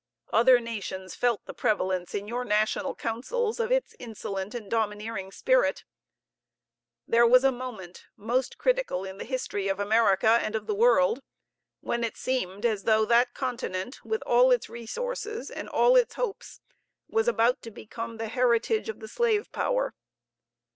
Other 0.33 0.59
nations 0.59 1.13
felt 1.13 1.45
the 1.45 1.53
prevalence 1.53 2.15
in 2.15 2.27
your 2.27 2.43
national 2.43 2.95
councils 2.95 3.59
of 3.59 3.71
its 3.71 3.95
insolent 3.99 4.55
and 4.55 4.67
domineering 4.67 5.31
spirit. 5.31 5.83
There 7.07 7.27
was 7.27 7.43
a 7.43 7.51
moment, 7.51 8.07
most 8.17 8.57
critical 8.57 9.05
in 9.05 9.19
the 9.19 9.23
history 9.25 9.67
of 9.67 9.79
America 9.79 10.27
and 10.41 10.55
of 10.55 10.65
the 10.65 10.73
world, 10.73 11.21
when 11.81 12.03
it 12.03 12.17
seemed 12.17 12.65
as 12.65 12.85
though 12.85 13.05
that 13.05 13.35
continent, 13.35 14.03
with 14.03 14.23
all 14.25 14.49
its 14.49 14.69
resources 14.69 15.51
and 15.51 15.69
all 15.69 15.95
its 15.95 16.15
hopes, 16.15 16.61
was 17.07 17.27
about 17.27 17.61
to 17.61 17.69
become 17.69 18.17
the 18.17 18.27
heritage 18.29 18.89
of 18.89 19.01
the 19.01 19.07
slave 19.07 19.51
power. 19.51 19.93